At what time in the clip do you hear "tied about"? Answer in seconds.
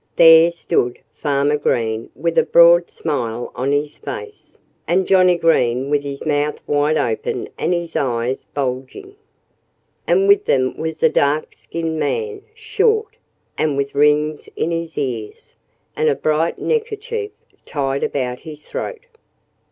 17.65-18.39